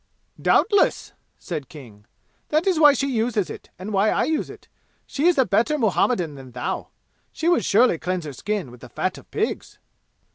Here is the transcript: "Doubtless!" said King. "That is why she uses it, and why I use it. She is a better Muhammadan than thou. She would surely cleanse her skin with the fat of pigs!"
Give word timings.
"Doubtless!" 0.41 1.13
said 1.37 1.69
King. 1.69 2.05
"That 2.49 2.65
is 2.65 2.79
why 2.79 2.93
she 2.93 3.05
uses 3.05 3.51
it, 3.51 3.69
and 3.77 3.93
why 3.93 4.09
I 4.09 4.23
use 4.23 4.49
it. 4.49 4.67
She 5.05 5.27
is 5.27 5.37
a 5.37 5.45
better 5.45 5.77
Muhammadan 5.77 6.33
than 6.33 6.53
thou. 6.53 6.87
She 7.31 7.47
would 7.47 7.63
surely 7.63 7.99
cleanse 7.99 8.25
her 8.25 8.33
skin 8.33 8.71
with 8.71 8.79
the 8.81 8.89
fat 8.89 9.19
of 9.19 9.29
pigs!" 9.29 9.77